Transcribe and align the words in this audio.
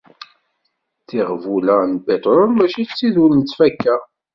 Tiɣbula 1.07 1.77
n 1.83 1.89
lpiṭrul 1.99 2.51
mačči 2.57 2.83
d 2.87 2.89
tid 2.97 3.15
ur 3.23 3.31
nettfakka. 3.35 3.95